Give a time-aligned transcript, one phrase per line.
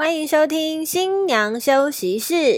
[0.00, 2.56] 欢迎收听新娘休息室。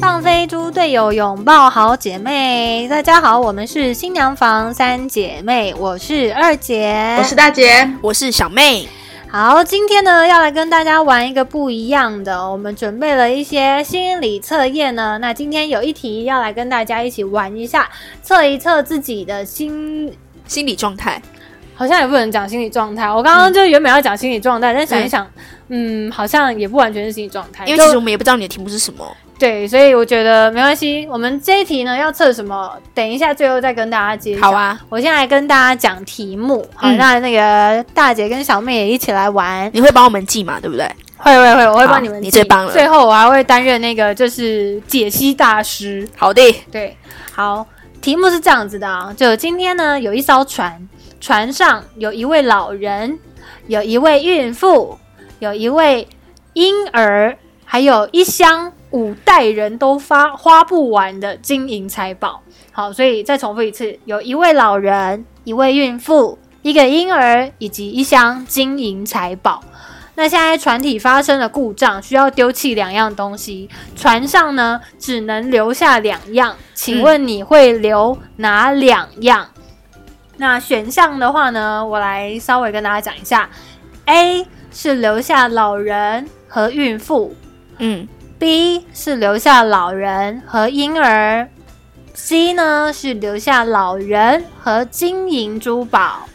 [0.00, 2.88] 放飞猪队友，拥抱好姐妹。
[2.88, 8.88] 大家好，我们是新娘房三姐妹，我是二姐，我是大姐，我是小妹。
[9.30, 15.18] 好，今天呢要来跟大家玩一个不一样的，我们准备了一些心理测验呢。
[15.18, 17.86] 那今天有一题要来跟大家一起玩一下，
[18.22, 20.10] 测一测自己的心
[20.46, 21.20] 心理状态。
[21.74, 25.30] 好像也不能讲心理状态，我刚刚就原本要讲心理状态，但想一想，
[25.68, 29.06] 嗯，好像也不完全是心理状态，因为其实我们也不知道你的题目是什么。
[29.38, 31.06] 对，所以我觉得没关系。
[31.08, 32.70] 我们这一题呢要测什么？
[32.92, 34.40] 等一下最后再跟大家揭晓。
[34.40, 39.70] 好啊，我先来跟大家讲题目，好，那那个大姐跟小妹也一起来玩。
[39.72, 40.58] 你会帮我们记嘛？
[40.60, 40.90] 对不对？
[41.16, 42.20] 会会会，我会帮你们。
[42.20, 42.72] 你最棒了。
[42.72, 46.08] 最后我还会担任那个就是解析大师。
[46.16, 46.96] 好的，对，
[47.32, 47.64] 好，
[48.00, 50.88] 题目是这样子的啊，就今天呢有一艘船。
[51.20, 53.18] 船上有一位老人，
[53.66, 54.96] 有一位孕妇，
[55.40, 56.06] 有一位
[56.52, 62.42] 婴儿，还有一箱五代人都发花不完的金银财宝。
[62.72, 69.62] 好，所以再重复一次：有一位老人，一位孕妇，一个婴儿，以及一箱金银财宝。
[70.14, 73.68] 那现在船体发生了故障，需要丢弃两样东西。
[73.94, 79.48] 船上呢，只能留下两样，请问你会留哪两样？
[80.38, 83.48] 那选项的话呢，我来稍微跟大家讲一下。
[84.06, 87.34] A 是留下老人和孕妇，
[87.78, 91.48] 嗯，B 是留下老人和婴儿
[92.14, 96.28] ，C 呢是留下老人和金银珠宝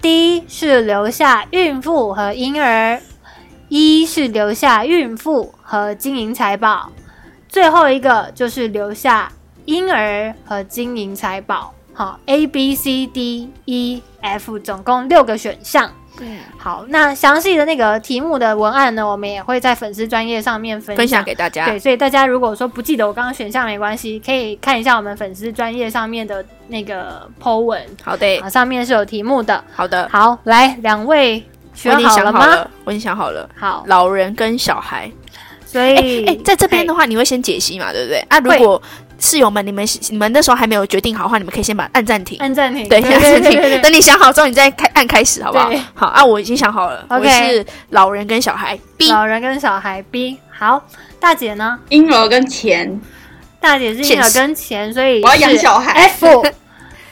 [0.00, 3.00] ，D 是留下孕妇和婴儿
[3.68, 6.90] ，E 是留下孕妇和金银财宝，
[7.48, 9.32] 最后一个就是留下
[9.64, 11.74] 婴儿和金银财宝。
[11.92, 15.92] 好，A B C D E F，总共六个选项。
[16.20, 21.66] 嗯，好，那详细的那个题目的文案呢，我们也会在粉丝专业上面分享给大家。
[21.66, 27.80] 对，所以大家如果说不记得我刚刚选项没关系，可以看一下我们粉丝专业上面的那个 Po 文。
[28.02, 29.64] 好的，啊，上面是有题目的。
[29.74, 31.44] 好的，好，来两位
[31.74, 32.64] 选好了吗？
[32.84, 33.48] 我已经想好了。
[33.56, 35.10] 好，老人跟小孩。
[35.66, 38.20] 所以，哎，在这边的话，你会先解析嘛，对不对？
[38.28, 38.80] 啊，如果
[39.24, 43.80] 室友们，你们你们那时候还没有决定好的话，你们可以先把按暂停，按暂停，对，按暂停。
[43.80, 45.70] 等你想好之后，你再开按开始，好不好？
[45.94, 47.06] 好啊，我已经想好了。
[47.08, 49.10] 我是老人跟小孩，B。
[49.10, 50.38] 老人跟小孩，B。
[50.50, 50.82] 好，
[51.18, 51.78] 大姐呢？
[51.88, 53.00] 婴儿跟钱。
[53.58, 55.92] 大姐是婴儿跟钱，所以我要养小孩。
[55.92, 56.44] F。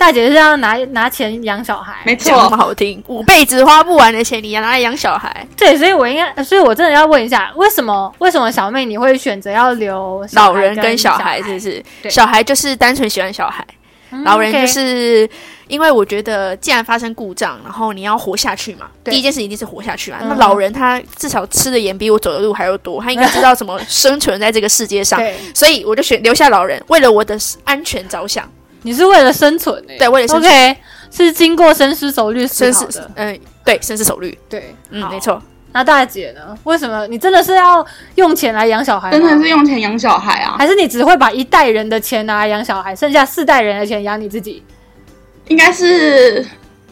[0.03, 5.47] 大姐是要拿拿钱养小孩，没错，好听，五辈子花不完的钱，你要拿来养小孩。
[5.57, 8.13] 对，所以我应该，所以我真的要问一下，为什么？
[8.19, 11.41] 为什么小妹你会选择要留老人跟小孩？
[11.41, 11.81] 是不是？
[12.11, 13.65] 小孩就是单纯喜欢小孩，
[14.25, 15.31] 老人就是
[15.69, 20.17] 因为我觉得，既然发生故障，然后你要活下去嘛，第一件事一定是活下去嘛。
[20.21, 25.21] 那老人他至少吃的盐比我走的路还要多，他应该 知道怎么生存在这个世界上，
[25.55, 28.51] 所以我就选留下老人，为了我的安全着想。
[28.83, 30.77] 你是为了生存对，为了生存，OK，
[31.11, 35.41] 是经过深思熟虑思考的，嗯，对，深思熟虑，对，嗯，没错。
[35.75, 36.55] 那大姐呢？
[36.65, 37.85] 为什么你真的是要
[38.17, 39.11] 用钱来养小孩？
[39.11, 40.55] 真的是用钱养小孩啊？
[40.59, 44.63] 还是你只会把一代人的钱拿来养小孩，剩下四代人的钱养你自己？
[45.49, 46.47] 应该是，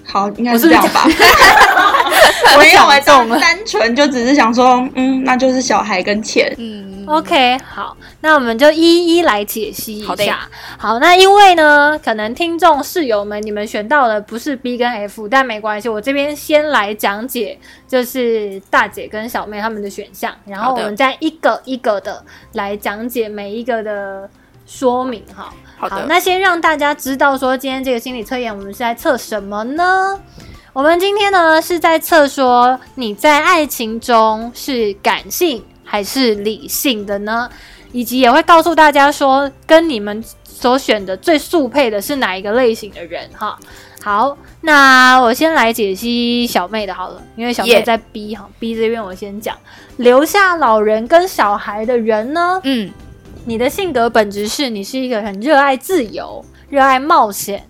[0.07, 1.07] 好，应该是这样吧。
[2.89, 2.97] 没
[3.35, 6.89] 有，单纯就只是想说，嗯，那就是小孩跟钱，嗯。
[7.07, 10.49] OK，好，那我们就一一来解析一下。
[10.79, 17.59] 好，那因为呢，可能听众室友们你们选到的不是 B 跟 F，但没关系，我这边先来讲解，
[17.89, 24.31] 就是大姐跟小妹他们的选项，然后我们再一个一个的来讲解每一个的
[24.65, 25.25] 说明。
[25.35, 26.07] 哈，好的。
[26.09, 30.21] 那先让大家知道说，今天这个心理测验我们是在测什么呢？
[30.73, 35.63] 我们今天呢是在测说你在爱情中是感性。
[35.83, 37.51] 还是理性的呢？
[37.91, 43.59] 以及也会告诉大家说，跟你们所选的最速配的是哪一个类型的人哈。
[44.01, 49.59] 好，那我先来解析小妹的好了，因为小妹在 B 哈，B 这边我先讲，
[49.97, 52.89] 留下老人跟小孩的人呢，嗯，
[53.47, 57.67] 你的性格本质是你是一个很热爱自由、热爱冒险。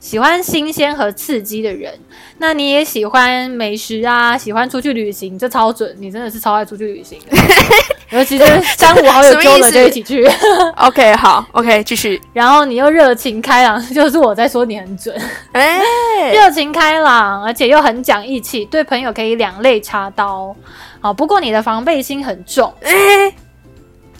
[0.00, 1.92] 喜欢新鲜和刺激的人，
[2.38, 7.20] 那你也喜欢美食啊，喜欢出去旅行，这超准，你真的是超爱出去旅行，
[8.10, 8.44] 尤其是
[8.78, 10.26] 三五好友揪了就一起去。
[10.76, 12.18] OK，好，OK，继续。
[12.32, 15.14] 然后你又热情开朗，就是我在说你很准，
[15.52, 15.80] 哎，
[16.32, 20.56] 热情开朗，而且又很讲义气，对朋友可以两肋插刀。
[21.00, 22.90] 好，不过你的防备心很重，哎，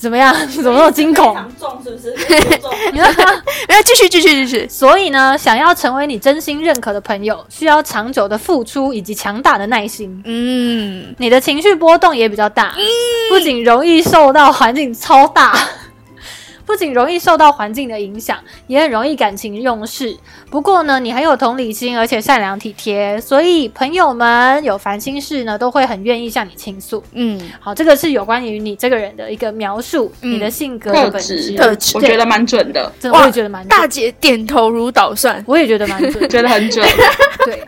[0.01, 0.35] 怎么样？
[0.49, 1.37] 怎么那么惊恐？
[1.59, 2.11] 重是不是？
[2.93, 3.07] 没有，
[3.85, 4.67] 继续继续继续。
[4.69, 10.23] 所以呢，想要成为你真心认可的朋友，需要长久的付出以及强大的耐心。
[10.25, 12.75] 嗯，你的情绪波动也比较大，
[13.29, 15.55] 不仅容易受到环境超大。
[16.71, 18.39] 不仅容易受到环境的影响，
[18.69, 20.17] 也很容易感情用事。
[20.53, 27.03] 不过呢，你很有同理心，而且善良体贴，所以朋友们有烦心事呢，都会很愿意向你倾诉。
[27.15, 32.93] 嗯，好，这个是有关于你这个人的一个描述，你的性格的本质特质，我觉得蛮准的。
[33.13, 36.89] 我也觉得蛮大姐点头如捣蒜，我也觉得蛮准， 觉得很准。
[37.45, 37.61] 对。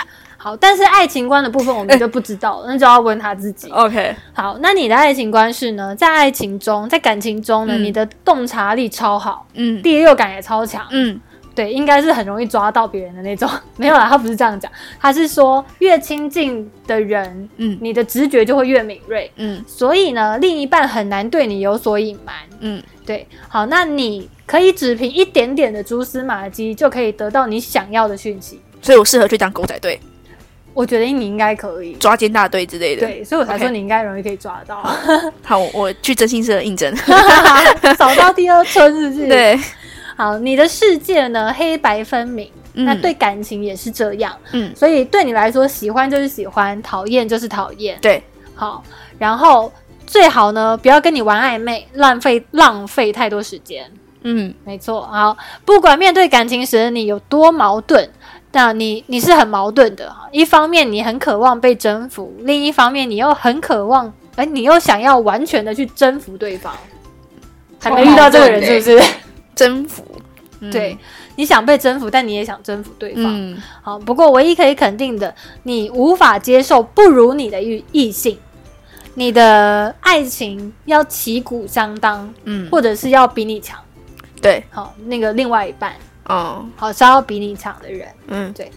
[0.42, 3.70] 好，但是爱情观的部分我们就不知道了，那就要问他自己。
[3.70, 5.94] OK，好，那你的爱情观是呢？
[5.94, 11.20] 在爱情中，在感情中呢，你的洞察力超好，嗯，第六感也超强，嗯，
[11.54, 13.48] 对，应该是很容易抓到别人的那种。
[13.78, 14.68] 没有啦，他不是这样讲，
[14.98, 23.24] 他是说越亲近的人，嗯，你的直觉就会越敏锐，嗯，所以呢，另一半很难对你有所隐瞒，嗯，对。
[23.46, 30.00] 好，那你可以只凭一点点的蛛丝马迹就可以得到你想要的讯息，所以我适合去当狗仔队。
[30.74, 31.92] 我觉得你应该可以。
[31.94, 34.82] 抓奸大队之类的，对，所以我才说你应该容易可以抓到。
[35.44, 36.94] 好，我去真心社应征，
[37.98, 39.28] 找到第二春是不是？
[39.28, 39.58] 对，
[40.16, 48.22] 好，你的世界呢黑白分明，那对感情也是这样，嗯，所以对你来说，喜欢就是喜欢，讨厌就是讨厌，对，
[48.54, 48.82] 好，
[49.18, 49.70] 然后
[50.06, 53.90] 最好呢不要跟你玩暧昧，浪费浪费太多时间，
[54.22, 58.10] 嗯，没错，好，不管面对感情时的你有多矛盾。
[58.52, 66.74] 那你你是很矛盾的哈，一方面你很渴望被征服，另一方面你又很渴望，哎，你又想要完全的去征服对方，
[67.80, 69.12] 还没遇到这个人是不是？
[69.54, 70.04] 征服，
[70.70, 70.96] 对，
[71.36, 73.56] 你想被征服，但你也想征服对方。
[73.80, 78.38] 好，不过唯一可以肯定的，你无法接受不如你的异异性，
[79.14, 83.78] 你的爱情要旗鼓相当，嗯，或者是要比你强。
[84.40, 85.92] 对，好，那个另外一半。
[86.26, 88.70] 哦，好，是要比你强的人，嗯，对，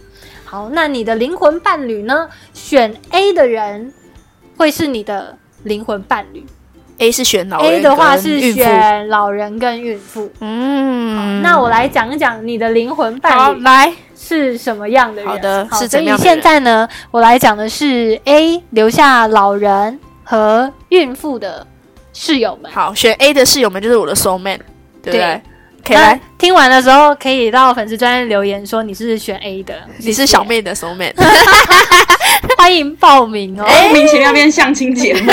[0.44, 2.28] 好，那你的灵魂伴侣呢？
[2.52, 3.92] 选 A 的人
[4.56, 6.44] 会是你的灵魂伴侣
[6.98, 13.92] ，A 是选老人，A 的话是选老人跟孕妇，嗯，那我来讲一讲你的灵魂伴侣来。
[14.18, 21.64] 是什么样的人，好的，是所以现在呢，我来讲的是 A 留下老人和孕妇的
[22.12, 24.58] 室友们，好，选 A 的室友们就是我的 soul man，
[25.00, 25.40] 对不对？
[25.94, 31.12] 那听完的时候，可以到粉丝专页留言说你是选 A 的，你是小妹的 soul man，
[32.58, 33.66] 欢迎报名哦！
[33.66, 35.30] 莫名其妙变相亲节目，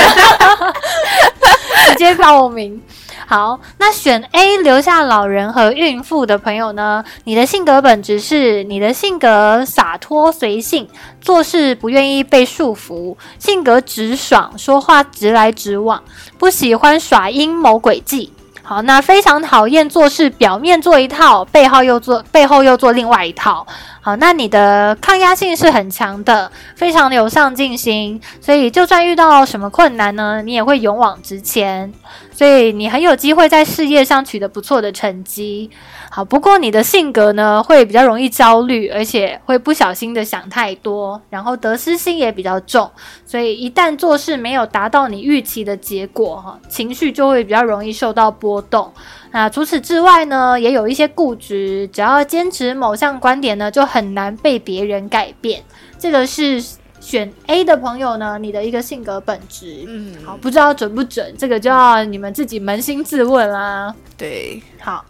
[1.88, 2.80] 直接报名。
[3.26, 7.02] 好，那选 A 留下老人和孕妇的朋友呢？
[7.24, 10.86] 你的性格本质是你的性格洒脱随性，
[11.22, 16.04] 做事不愿意被束缚，性格直爽，说话直来直往，
[16.38, 18.33] 不喜欢耍阴谋诡计。
[18.66, 23.66] 好，那非常讨厌做事，表面做一套，背后又做背后又做另外一套。
[24.00, 31.92] 好，那你的抗压性是很强的，非常的有上进心，所以就算遇到什么困难呢，你也会勇往直前，
[32.34, 35.70] 所以你很有机会在事业上取得不错的成绩。
[36.10, 42.90] 好，不过你的性格呢，会比较容易焦虑，而且会不小心的想太多，然后得失心也比较重，
[43.24, 48.92] 所以一旦做事没有达到你预期的结果，哈，情绪就会比较容易受到波动。
[49.30, 55.62] 那除此之外呢，也有一些固执，只要坚持某项观点呢，就很难被别人改变。
[55.98, 56.62] 这个是
[57.04, 59.84] 选 A 的朋友呢，你的一个性格本质。
[59.86, 63.94] 嗯，好，不知道准不准，这个就要你们自己扪心自问啦。
[64.16, 65.04] 对，好。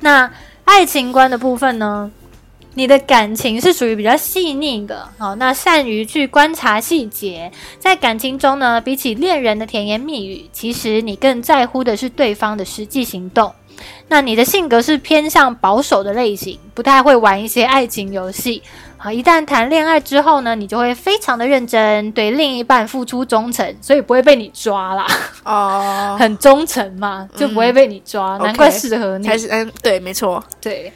[0.00, 0.32] 那
[0.64, 2.10] 爱情观的部分呢？
[2.76, 13.54] 你的感情是属于比较细腻的，好，那善于去观察细节，在感情中呢，比起恋人的甜言蜜语，其实你更在乎的是对方的实际行动。
[14.08, 18.62] 那你的性格是偏向保守的类型，不太会玩一些爱情游戏。
[19.04, 25.06] 好，一旦谈恋爱之后呢，你就会非常的认真，对另一半付出忠诚，所以不会被你抓啦。
[25.44, 29.26] 哦， 很忠诚嘛，就不会被你抓，难怪适合你。
[29.28, 30.90] 开始，嗯，对，没错，对。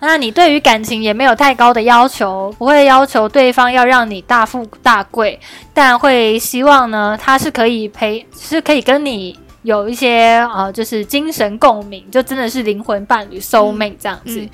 [0.00, 5.38] 那你对于感情也没有太高的要求，不会要求对方要让你大富大贵，
[5.72, 14.48] 但会希望呢，他是可以陪，是可以跟你有一些啊，就是精神共鸣，就真的是灵魂伴侣 soul mate 这样子。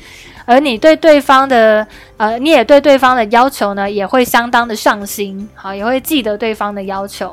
[0.49, 1.87] 而你对对方的，
[2.17, 7.31] 呃，你也对对方的要求呢，也会相当的上心，好，也会记得对方的要求。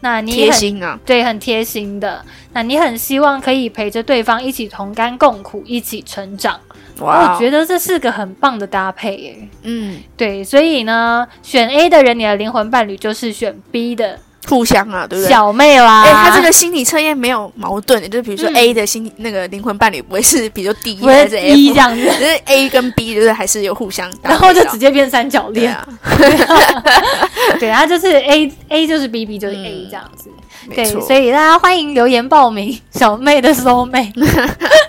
[0.00, 2.24] 那你贴心啊，对，很贴心的。
[2.52, 6.58] 那你很希望可以陪着对方一起同甘共苦，一起成长。
[6.98, 9.48] 哇，我觉得这是个很棒的搭配，耶。
[9.62, 14.18] 嗯，对，所以呢，选 A 的人，你的灵魂伴侣就是选 B 的
[14.48, 15.28] 互相啊，对不对？
[15.30, 25.86] 小妹啦，哎，他这个心理测验没有矛盾，就是比如说 A 的心那个灵魂伴侣不会是，比如 D 还是 A 这样子，就是 A 跟 B 就是还是有互相，然后就直接变三角恋啊。
[27.58, 30.30] 对啊，就是 A A 就是 B B 就是 A 这样子。
[30.74, 34.12] 对，所以大家欢迎留言报名小妹的 soul 妹。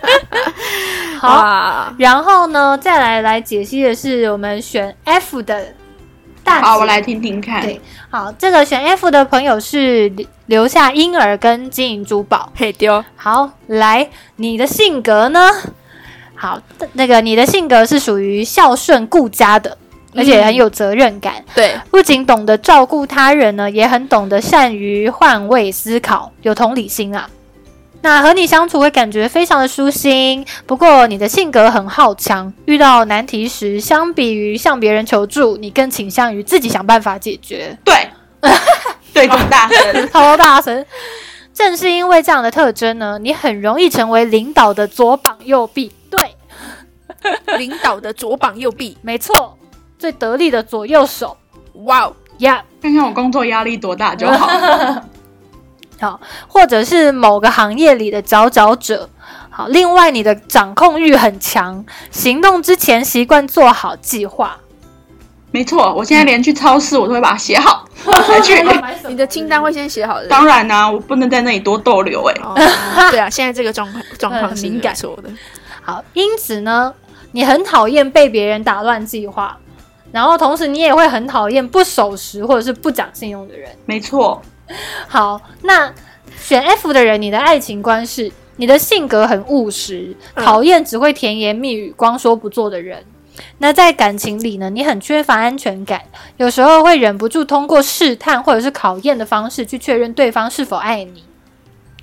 [1.19, 5.73] 好，然后呢，再来来解析的是我们选 F 的。
[6.47, 7.61] 好，我来听听看。
[7.61, 10.11] 对，好，这个选 F 的朋友是
[10.47, 12.51] 留下婴儿跟金银珠宝。
[12.55, 13.03] 嘿，丢。
[13.15, 15.51] 好，来，你的性格呢？
[16.35, 16.61] 好，
[16.93, 19.77] 那个你的性格是属于孝顺顾家的，
[20.15, 21.43] 而且很有责任感。
[21.55, 27.29] 对，不仅懂得照顾他人呢，也很懂得善于换位思考，有同理心啊。
[28.07, 30.45] 那和你相处会感觉非常的舒心。
[30.65, 37.77] 不过你的性格很好强，遇到难题时，相比于向别人求助，你更倾向于自己想办法解决。
[37.83, 38.09] 对，
[39.13, 40.85] 对，这么大声， 超大声。
[41.53, 45.91] 正是因为这样的特征呢，你很容易成为领导的左膀右臂。
[46.09, 49.57] 对，领导的左膀右臂， 没错，
[49.99, 51.35] 最得力的左右手。
[51.83, 54.49] 哇哦呀，看看我工作压力多大就好。
[55.99, 59.09] 好，或者是某个行业里的佼佼者。
[59.49, 64.57] 好，另外你的掌控欲很强，行动之前习惯做好计划。
[65.49, 67.83] 没错，我现在连去超市我都会把它写好。
[68.43, 68.61] 去，
[69.07, 70.27] 你的清单会先写好的。
[70.27, 72.33] 当然啦，我不能在那里多逗留哎。
[73.09, 75.29] 对啊，现在这个状况状况是敏感说的。
[75.81, 76.93] 好，因此呢，
[77.31, 79.57] 你很讨厌被别人打乱计划，
[80.11, 83.71] 然后同时你也会很讨厌不守时或者是不讲信用的人。
[83.85, 84.39] 没错。
[85.07, 85.93] 好，那
[86.37, 93.03] 选 F 的人，你的爱情观是你的性格很务实，讨厌只会甜言蜜语、光说不做的人。
[93.59, 96.01] 那在感情里呢，你很缺乏安全感，
[96.37, 101.23] 有时候会忍不住通过试探或者是考验的方式去确认对方是否爱你。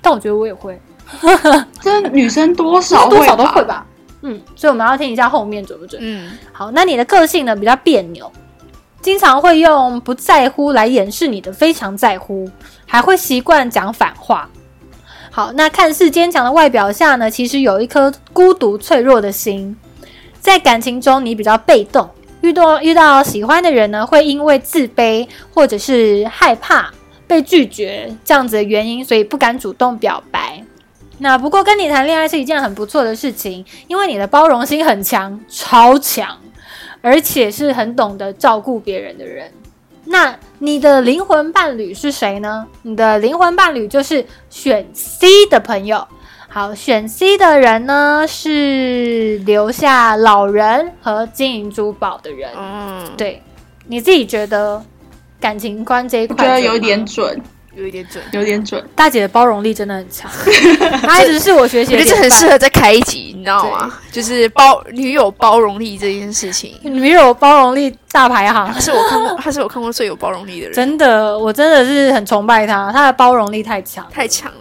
[0.01, 0.79] 但我觉得我也会，
[1.81, 3.85] 这女生多少多少都会吧。
[4.21, 6.01] 嗯，所以我们要听一下后面准不准？
[6.03, 8.31] 嗯，好，那你的个性呢比较别扭。
[9.05, 12.49] 经常会用不在乎来掩饰你的非常在乎，
[12.87, 14.49] 还会习惯讲反话。
[15.29, 19.77] 好，那看似坚强的外表下呢，其实有一颗孤独脆弱的心。
[20.39, 22.09] 在感情中，你比较被动，
[22.41, 26.91] 遇到遇到喜欢的人呢，会因为自卑或者是害怕
[27.27, 30.63] 被拒绝这样子的原因，所以不敢主动表白。
[31.19, 36.39] 那不过跟你谈恋爱是一件很不错的事情，因为你的包容心很强，超强。
[37.05, 39.51] 而且是很懂得照顾别人的人，
[40.05, 42.65] 那你的灵魂伴侣是谁呢？
[42.81, 46.07] 你的灵魂伴侣就是选 C 的朋友。
[46.47, 52.49] 好，选 C 的人呢是留下老人和金银珠宝的人。
[52.57, 53.39] 嗯，对，
[53.85, 54.83] 你自己觉得
[55.39, 57.39] 感情观这一块，觉得有点准。
[57.75, 58.81] 有一点准，有点准。
[58.95, 60.31] 大姐的包容力真的很强，
[61.03, 61.93] 她一直是我学习。
[61.93, 63.93] 我觉得这很适合再开一集，你知道吗？
[64.11, 70.73] 就是包女友包容力这件事情， 女友包容力大排行，是我看过， 他是我看过最有包容力的人。
[70.73, 74.59] 真的，我真的是很崇拜他，他的包容力太强，太强了。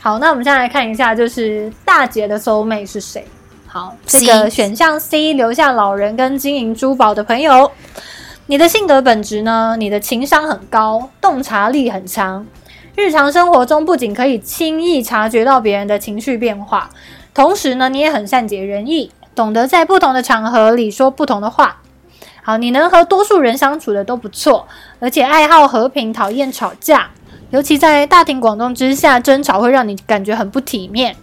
[0.00, 3.26] 好，那我们现在来看一下，就是大姐的 soul mate 是谁？
[3.66, 7.70] 好，这个选项 C 留下老人跟经营珠宝的朋友。
[8.46, 9.74] 你的性格本质呢？
[9.76, 12.46] 你的情商很高，洞察力很强。
[12.94, 16.88] 日常生活中不仅可以轻易察觉到别人的情绪变化，
[17.36, 21.82] 同时呢，你也很善解人意，懂得在不同的场合里说不同的话。
[22.42, 24.66] 好，你能和多数人相处的都不错，
[25.00, 27.10] 而且爱好和平，讨厌吵架。
[27.50, 31.14] 尤其在大庭广众之下争吵，会让你感觉很不体面。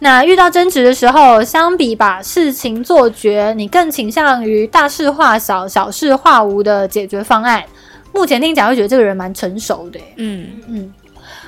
[0.00, 7.62] 那遇到争执的时候，相比把事情做绝，你更倾向于大事化小、小事化无的解决方案。
[8.12, 10.00] 目前听讲会觉得这个人蛮成熟的。
[10.16, 10.92] 嗯嗯，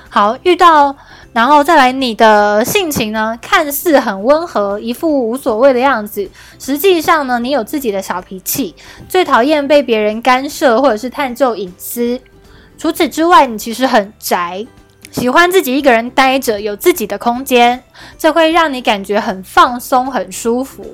[0.09, 0.95] 好，遇到
[1.33, 8.75] 然后再来，你的性情呢，看似很温和，一副无所谓的样子，实际上呢，你有自己的小脾气，
[9.09, 12.21] 最讨厌被别人干涉或者是探究隐私。
[12.77, 14.67] 除此之外，你其实很宅。
[15.13, 17.83] 喜欢自己一个人待着，有自己的空间，
[18.19, 20.85] 这会让你感觉很放松、很舒服。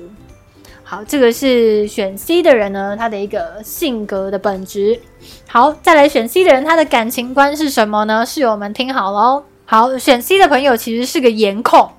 [0.83, 4.99] 好，这个是选 C 的人呢，他的一个性格的本质。
[5.47, 8.25] 好，再来选 C 的人，他的感情观是什么呢？
[8.25, 9.43] 室友们听好喽。
[9.69, 11.89] 好，选 C 的朋友其实是个颜控，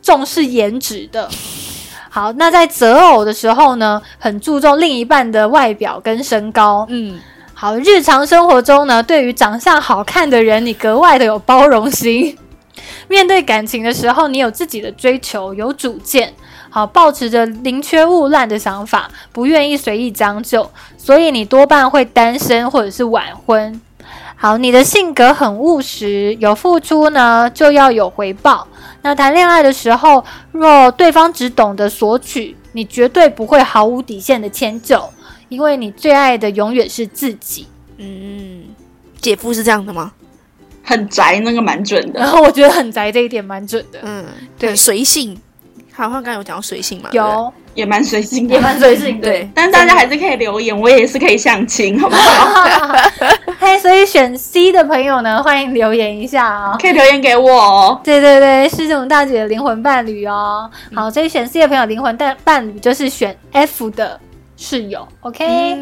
[0.00, 1.28] 重视颜值的。
[2.08, 6.86] 好，那在择偶的时候呢，很注重另一半的外表跟身高。
[6.88, 7.20] 嗯。
[7.52, 12.36] 好，日常生活中呢，对于长相好看的人，你格外的有包容心。
[13.08, 16.32] 面对感情的时候，你有自己的追求，有主见。
[16.70, 23.78] 好，保持着宁缺毋滥的想法，不愿意随意将就，所以你多半会单身或者是晚婚。
[24.42, 28.66] 好，你的性格很务实，有付出呢就要有回报。
[29.02, 35.00] 那谈恋爱的时候，若对方只懂得索取，你绝对不会毫无底线的迁就，
[35.48, 37.68] 因为你最爱的永远是自己。
[37.98, 38.64] 嗯，
[39.20, 40.10] 姐夫是这样的吗？
[40.82, 42.18] 很宅，那个蛮准的。
[42.18, 44.00] 然 后我觉得很宅这一点蛮准的。
[44.02, 44.24] 嗯，
[44.58, 45.40] 对，随性。
[45.94, 47.10] 好像刚刚有讲到随性嘛？
[47.12, 49.20] 有，也蛮随性，也蛮随性。
[49.20, 52.96] 对，但大家还是可以留言，我也是可以相亲，好不好？
[53.64, 58.00] 嘿，所以选 C 的朋友呢，欢迎留言一下哦，可以留言给我哦。
[58.02, 60.68] 对对对，是这种大姐的灵魂伴侣哦。
[60.92, 64.18] 好，所以选 C 的朋友灵魂伴伴侣就是选 F 的
[64.56, 65.78] 室友，OK？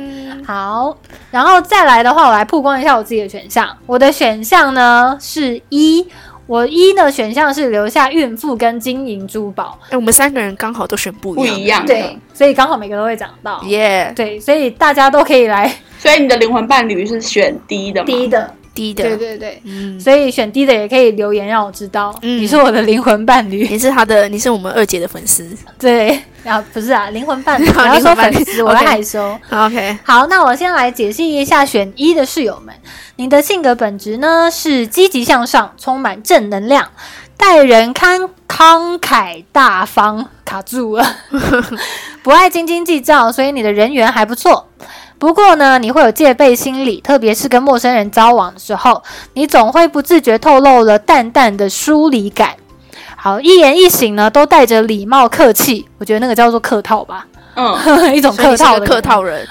[0.46, 0.94] 好，
[1.30, 3.74] 然后再来的话，我来曝光一下我自己的选项。
[3.86, 6.06] 我的选项呢是一。
[6.50, 9.78] 我一呢选项是留下孕妇跟金银珠宝。
[9.88, 13.62] 哎，我们三个人刚好都选不不一样，对，所以刚好每个都会讲到。
[13.66, 15.72] 耶，对，所以大家都可以来。
[15.96, 18.06] 所以你的灵魂伴侣是选低的吗？
[18.06, 19.04] 低的，低的。
[19.04, 19.98] 对对对，嗯。
[20.00, 25.48] 所以选低的也可以留言让我知道，你是我的灵魂伴侣，你是他的，你是我们二姐的粉丝。
[25.78, 29.38] 对，啊，不是啊，灵魂伴侣， 我要说粉丝，我害羞。
[29.50, 32.74] OK，好，那我先来解析一下选一的室友们。
[33.16, 36.88] 你的性格本质呢是积极向上，充满正能量，
[37.36, 41.16] 待人慷慷慨大方，卡住了，
[42.22, 44.66] 不爱斤斤计较，所以你的人缘还不错。
[45.20, 49.02] 不过呢，你会有戒备心理，特别是跟陌生人交往的时候，
[49.34, 52.56] 你总会不自觉透露了淡淡的疏离感。
[53.16, 57.76] 好，一言一行呢都带着礼貌客气，我觉得那个叫做客套吧，嗯，
[58.16, 59.46] 一种客套的客套人，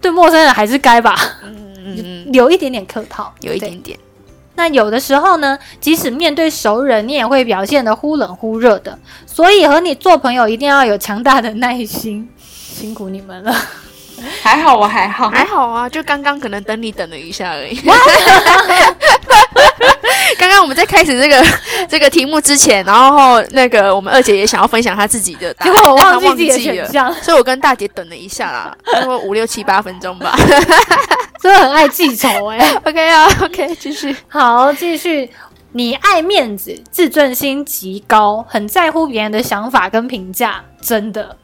[0.00, 1.14] 对陌生人还是该吧。
[1.84, 3.98] 嗯有一点点客套，有一点点。
[4.54, 8.98] 那有的时候呢，即使面对熟人，你也会表现的忽冷忽热的。
[9.26, 12.26] 所以和你做朋友，一定要有强大的耐心。
[12.38, 13.54] 辛苦你们了。
[14.42, 17.80] 还好，我还好，还好啊，就刚刚可能等你等了一下而已。
[20.38, 21.44] 刚刚我们在开始这个
[21.88, 30.34] 这个题目之前，然后那个我们二姐也想要分享她自己的，结果我忘记自己的选项，所以我跟大姐等了一下啦，大概五六七八分钟吧。
[31.42, 32.58] 真的很爱记仇哎。
[32.84, 34.14] OK 啊，OK，继续。
[34.28, 35.30] 好，继续。
[35.72, 41.36] 你爱面子，自尊心极高，很在乎别人的想法跟评价，真的。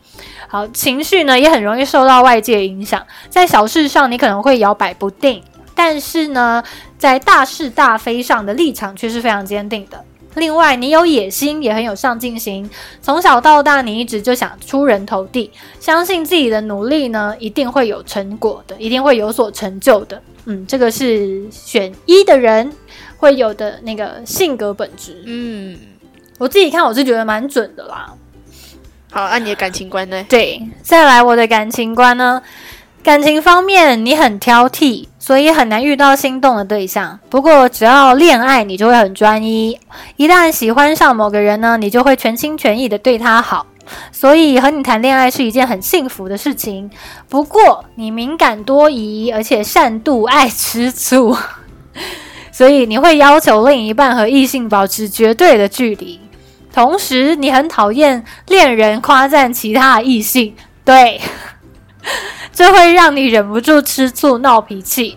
[0.48, 5.42] 好，情绪呢也很容易受到外界影响，在小事上你可能会摇摆不定，
[5.74, 6.62] 但是呢，
[6.98, 10.04] 在大是大非上的立场却是非常坚定的。
[10.34, 12.68] 另外，你有野心，也很有上进心，
[13.00, 20.20] 从小到大你一直就想出人头地，相信自己的努力呢一定会有成果的，一定会有所成就的。
[20.44, 22.70] 嗯，这个是选一的人
[23.16, 25.22] 会有的那个性格本质。
[25.24, 25.76] 嗯，
[26.38, 28.12] 我自己看我是觉得蛮准的啦。
[29.16, 30.22] 好，按你的感情观呢？
[30.28, 32.42] 对，再来我的感情观呢？
[33.02, 37.18] 感情方面，你很挑剔，所以很难遇到心动的对象。
[37.30, 39.80] 不过，只要恋爱，你就会很专一。
[40.16, 43.66] 一旦喜欢上某个人呢，你就会全心全意的对他好。
[44.12, 46.90] 所以，和你谈恋爱是一件很幸福的事情。
[47.30, 51.34] 不过，你敏感多疑，而且善妒爱吃醋，
[52.52, 56.20] 所以你会要求另一半和异性保持绝对的距离。
[56.76, 61.18] 同时，你很讨厌恋人夸赞其他异性，对，
[62.52, 65.16] 这会让你忍不住吃醋闹脾气。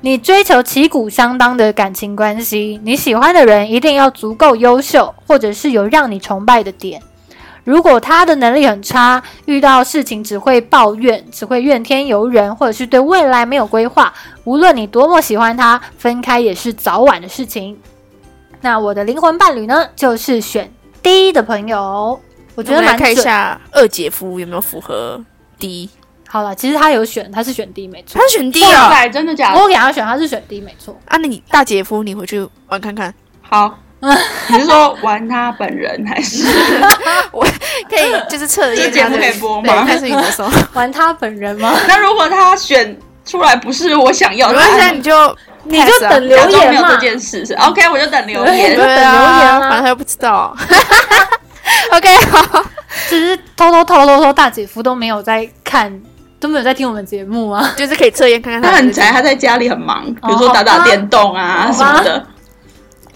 [0.00, 7.02] 你追求旗鼓相当的感情关系，你喜欢的人一定要足够优秀，或者是有让你崇拜的点。
[7.62, 14.10] 如果他的能力很差，遇到事情只会抱怨，只会怨天尤人，或者是对未来没有规划，
[14.44, 17.76] 无论你多么喜欢他，分开也是早晚的事情。
[18.60, 22.20] 那我的灵魂伴侣呢，就是选 D 的朋友。
[22.56, 25.18] 我觉得蛮看一下二姐夫有没有符合
[25.58, 25.88] D。
[26.28, 28.20] 好了，其实他有选，他是选 D 没错。
[28.20, 29.08] 他选 D 啊？
[29.08, 29.60] 真的假的？
[29.60, 30.94] 我给他选，他是选 D 没错。
[31.06, 33.12] 啊，那你大姐夫，你回去玩看看。
[33.40, 36.46] 好， 你是说玩他本人还是
[37.32, 37.42] 我
[37.88, 39.84] 可以就是测这节目可以播吗？
[39.84, 41.72] 还是你的手 玩他本人吗？
[41.88, 45.36] 那如果他选出来不是我想要的，那你就。
[45.62, 46.92] 你就等留言嘛。
[46.92, 48.74] 这件事是 OK，我就等留言。
[48.74, 50.56] 对 啊，反正他又不知道。
[51.92, 52.64] OK，好，
[53.10, 56.00] 只是偷偷偷偷偷，大姐夫都没有在看，
[56.40, 57.72] 都没有在听我们节目啊。
[57.76, 58.62] 就是可以测验看看。
[58.62, 62.26] 他很宅，他在家里很忙，比如说打打电动啊什么的。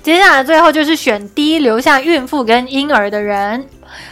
[0.02, 3.66] 接下来最后就是选 D，留下孕妇跟婴儿的人。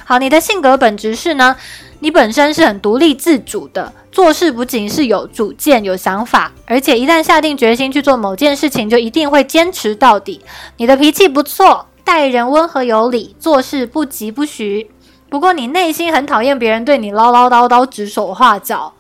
[0.04, 1.54] 好，你的性格本质是呢？
[2.02, 10.40] 你本身是很独立自主的，做事不仅是有主见、有想法，而且一旦下定决心去做某件事情，就一定会坚持到底。
[10.78, 14.90] 你的脾气不错，待人温和有礼，做事不急不徐。
[15.28, 18.92] 不过你内心很讨厌别人对你唠唠叨叨、指手画脚，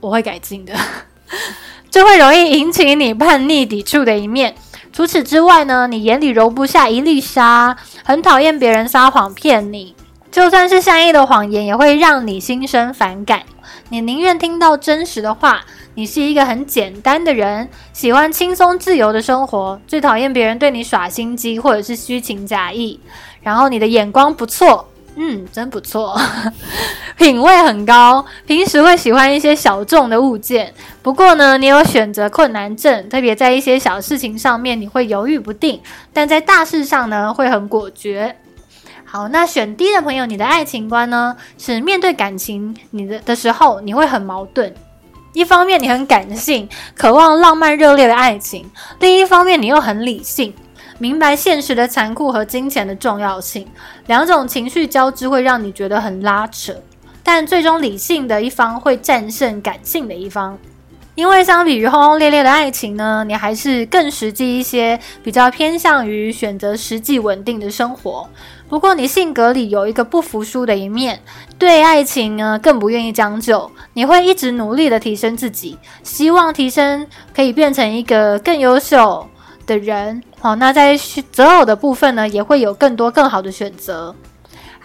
[0.00, 0.74] 我会改进的。
[1.90, 4.54] 就会容易引起你叛逆抵触的一面。
[4.92, 9.94] 除此之外呢，你眼里容不下一粒沙，很讨厌别人撒谎骗你，
[10.30, 13.42] 就算是善意的谎言，也会让你心生反感。
[13.88, 15.60] 你宁愿听到真实的话。
[15.96, 22.98] 你是一个很简单的人，喜欢轻松自由的生活，最讨厌别人对你耍心机或者是虚情假意。
[23.42, 26.18] 然后你的眼光不错，嗯，真不错，
[27.18, 30.72] 品味很高，平时会喜欢一些小众的物件。
[31.02, 35.80] 不过呢，你有选择困难症，特别在一些小事情上面你会犹豫不定，
[36.12, 38.36] 但在大事上呢会很果决。
[39.12, 44.72] 好，那选 D 的朋友，你的爱情观呢是面对感情你的的时候你会很矛盾。
[45.32, 48.62] 一方面你很感性，渴望浪漫热烈的爱情；
[49.00, 50.54] 另一方面你又很理性，
[50.98, 53.66] 明白现实的残酷和金钱的重要性。
[54.06, 56.72] 两种情绪交织会让你觉得很拉扯，
[57.24, 60.56] 但最终理性的一方会战胜感性的一方。
[61.20, 68.26] 因为相比于轰轰烈烈的爱情呢，你还是更实际一些，比较偏向于选择实际稳定的生活。
[68.70, 71.20] 不过，你性格里有一个不服输的一面，
[71.58, 73.70] 对爱情呢更不愿意将就。
[73.92, 77.06] 你会一直努力的提升自己，希望提升
[77.36, 79.28] 可以变成一个更优秀
[79.66, 80.22] 的人。
[80.38, 80.96] 好，那在
[81.30, 84.16] 择偶的部分呢，也会有更多更好的选择。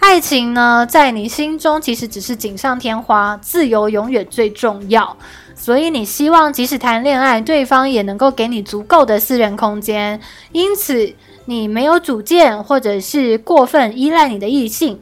[0.02, 5.16] 爱情呢，在你心中其实只是锦上添花，自由永远最重要。
[5.56, 10.22] 所以，你希望即使谈恋爱，对方也能够给你足够的私人空间。
[10.52, 11.16] 因此。
[11.48, 15.00] 你没有主见，或者是过分依赖你的异性，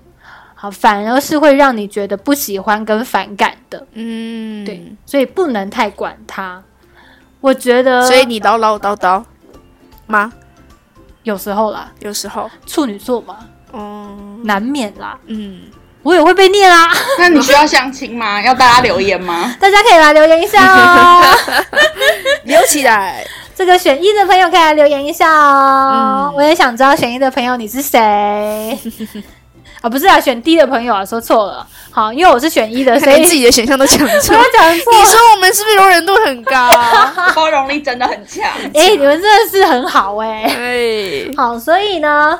[0.56, 3.88] 好，反而是会让你觉得不喜欢跟反感的。
[3.94, 6.62] 嗯，对，所以不能太管他。
[7.39, 9.24] 我觉得，所以你唠唠叨叨
[10.06, 10.34] 吗？
[11.24, 13.38] 有时候啦，有时候处女座嘛，
[13.72, 15.18] 嗯，难免啦。
[15.28, 15.62] 嗯，
[16.04, 16.88] 我也会被念啊。
[17.18, 18.42] 那你需要相亲吗？
[18.44, 19.56] 要大家留言吗？
[19.60, 21.24] 大家可以来留言一下哦，
[22.44, 23.26] 留起来。
[23.56, 28.00] 这个选一的朋友可以来留言一下哦，我也想知道选一的朋友你是谁
[29.82, 29.89] 啊？
[29.89, 31.66] 不是啊，选 D 的朋友啊，说错了。
[31.92, 34.36] 好，因为我是选一的，所以自己的选项都讲错。
[34.36, 36.72] 讲错，你说我们是不是容忍度很高？
[37.36, 38.44] 包容力真的很强。
[38.74, 40.44] 哎，你们真的是很好哎。
[40.58, 42.39] 哎，好，所以呢，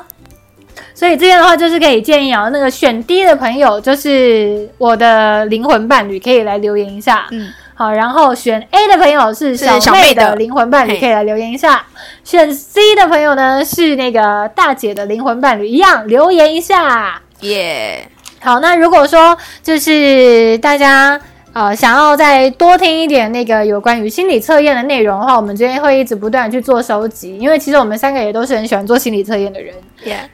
[0.94, 7.26] 所以这边的话就是可以建议啊，那个选 D 的朋友就是我的灵魂伴侣，可以来留言一下。
[7.32, 7.52] 嗯。
[7.76, 11.84] 好，然后选 A 的朋友是小妹的灵魂伴侣，可以来留言一下。
[12.22, 17.20] 选 C 的朋友呢是那个大姐的灵魂伴侣，一样留言一下。
[17.40, 18.06] 耶，
[18.40, 21.20] 好，那如果说就是大家
[21.54, 29.74] 呃想要再多听一点那个有关于心理测验的内容的话，我们这边会一直不断去做收集，因为其实我们三个也都是很喜欢做心理测验的人。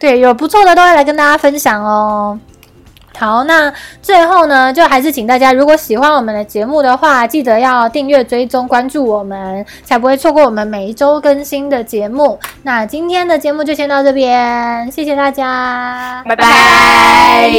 [0.00, 2.36] 对，有不错的都会来跟大家分享哦。
[3.18, 12.38] 好，那最后呢，就还是请大家，如果喜欢我们的节目的话，记得要订阅、追踪、关注我们，才不会错过我们每一周更新的节目。
[12.62, 17.50] 那今天的节目就先到这边，谢谢大家，拜拜。